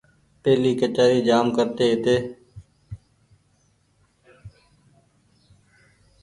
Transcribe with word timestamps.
پيهلي 0.43 0.69
ڪچآري 0.79 1.19
جآم 1.27 1.45
ڪرتي 1.57 1.85
هيتي۔ 1.91 2.15